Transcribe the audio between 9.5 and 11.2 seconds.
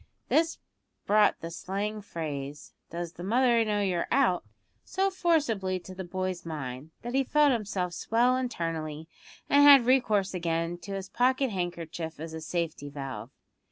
had recourse again to his